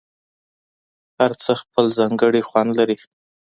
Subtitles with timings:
[1.17, 2.97] هر څه خپل ځانګړی خوند لري.